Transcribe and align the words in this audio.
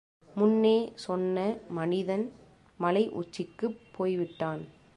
முன்னே 0.35 0.91
சொன்ன 0.95 1.37
மனிதன் 1.69 2.25
மலை 2.79 3.09
உச்சிக்குப் 3.09 3.79
போய்விட்டான். 3.91 4.63